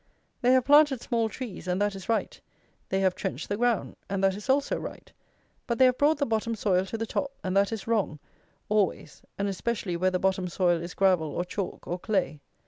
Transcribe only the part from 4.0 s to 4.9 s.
and that is also